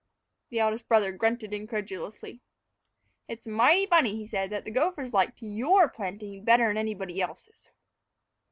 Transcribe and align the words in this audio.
The 0.49 0.57
eldest 0.59 0.87
brother 0.87 1.11
grunted 1.11 1.53
incredulously. 1.53 2.41
"It's 3.27 3.45
mighty 3.45 3.85
funny," 3.85 4.15
he 4.15 4.25
said, 4.25 4.49
"that 4.49 4.65
the 4.65 4.71
gophers 4.71 5.13
liked 5.13 5.43
your 5.43 5.87
planting 5.89 6.43
better 6.43 6.71
'n 6.71 6.75
anybody 6.77 7.21
else's." 7.21 7.69